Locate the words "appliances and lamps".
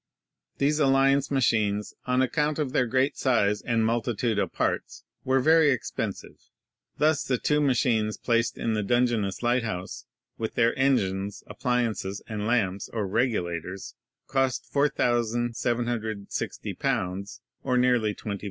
11.45-12.89